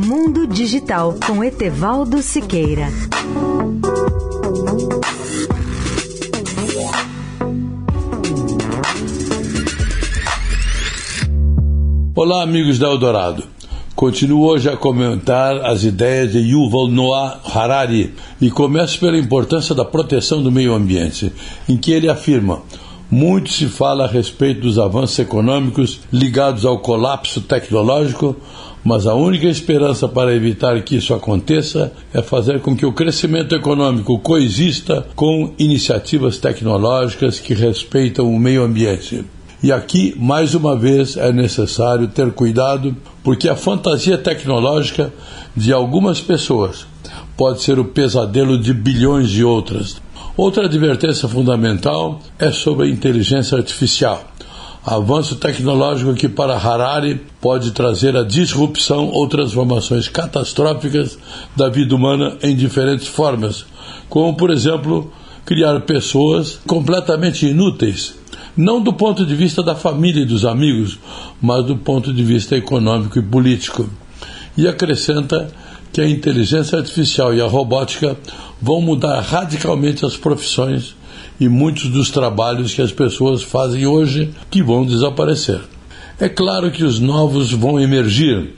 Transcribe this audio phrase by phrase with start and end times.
[0.00, 2.86] Mundo Digital com Etevaldo Siqueira.
[12.14, 13.42] Olá, amigos da Eldorado.
[13.96, 19.84] Continuo hoje a comentar as ideias de Yuval Noah Harari e começo pela importância da
[19.84, 21.32] proteção do meio ambiente,
[21.68, 22.62] em que ele afirma:
[23.10, 28.36] muito se fala a respeito dos avanços econômicos ligados ao colapso tecnológico,
[28.84, 33.54] mas a única esperança para evitar que isso aconteça é fazer com que o crescimento
[33.54, 39.24] econômico coexista com iniciativas tecnológicas que respeitam o meio ambiente.
[39.60, 45.12] E aqui, mais uma vez, é necessário ter cuidado, porque a fantasia tecnológica
[45.56, 46.86] de algumas pessoas
[47.36, 50.00] pode ser o pesadelo de bilhões de outras.
[50.38, 54.22] Outra advertência fundamental é sobre a inteligência artificial.
[54.86, 61.18] Avanço tecnológico que para Harari pode trazer a disrupção ou transformações catastróficas
[61.56, 63.66] da vida humana em diferentes formas,
[64.08, 65.12] como por exemplo
[65.44, 68.14] criar pessoas completamente inúteis,
[68.56, 71.00] não do ponto de vista da família e dos amigos,
[71.42, 73.90] mas do ponto de vista econômico e político.
[74.56, 75.50] E acrescenta
[75.92, 78.16] que a inteligência artificial e a robótica
[78.60, 80.94] vão mudar radicalmente as profissões
[81.40, 85.60] e muitos dos trabalhos que as pessoas fazem hoje que vão desaparecer.
[86.20, 88.54] É claro que os novos vão emergir,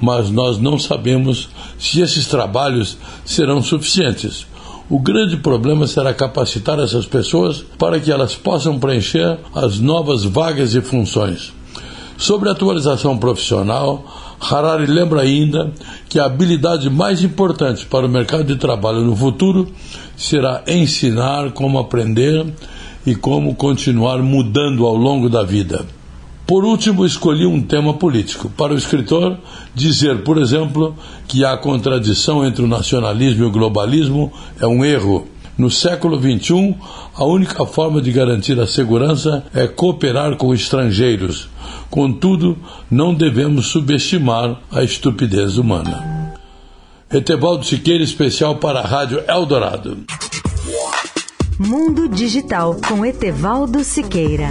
[0.00, 4.46] mas nós não sabemos se esses trabalhos serão suficientes.
[4.88, 10.74] O grande problema será capacitar essas pessoas para que elas possam preencher as novas vagas
[10.74, 11.52] e funções.
[12.16, 14.04] Sobre a atualização profissional,
[14.42, 15.70] Harari lembra ainda
[16.08, 19.68] que a habilidade mais importante para o mercado de trabalho no futuro
[20.16, 22.44] será ensinar como aprender
[23.06, 25.86] e como continuar mudando ao longo da vida.
[26.44, 28.50] Por último, escolhi um tema político.
[28.50, 29.38] Para o escritor,
[29.74, 30.94] dizer, por exemplo,
[31.28, 35.28] que a contradição entre o nacionalismo e o globalismo é um erro.
[35.56, 36.74] No século XXI,
[37.14, 41.48] a única forma de garantir a segurança é cooperar com estrangeiros.
[41.90, 42.56] Contudo,
[42.90, 46.34] não devemos subestimar a estupidez humana.
[47.12, 49.98] Etevaldo Siqueira, especial para a Rádio Eldorado.
[51.58, 54.48] Mundo Digital com Etevaldo Siqueira.